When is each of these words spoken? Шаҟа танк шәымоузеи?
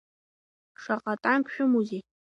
Шаҟа 0.81 1.13
танк 1.21 1.45
шәымоузеи? 1.53 2.01